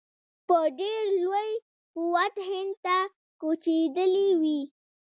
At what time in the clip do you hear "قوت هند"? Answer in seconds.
1.95-2.73